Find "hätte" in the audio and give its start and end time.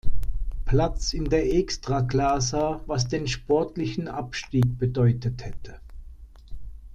5.45-5.79